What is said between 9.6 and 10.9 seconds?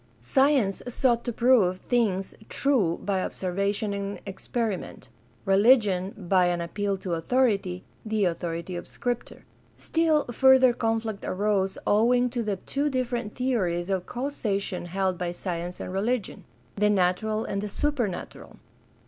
Still further